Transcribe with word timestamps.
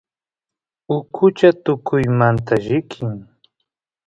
ukucha 0.97 1.49
tukuymamanta 1.63 2.53
llikin 2.65 3.13